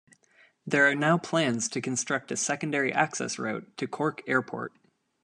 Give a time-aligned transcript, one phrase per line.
[0.65, 4.73] There are now plans to construct a secondary access route to Cork Airport.